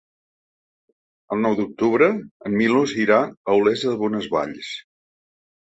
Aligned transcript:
El 1.35 1.43
nou 1.47 1.57
d'octubre 1.61 2.09
en 2.17 2.59
Milos 2.63 2.97
irà 3.05 3.21
a 3.31 3.61
Olesa 3.61 3.91
de 3.91 3.97
Bonesvalls. 4.05 4.77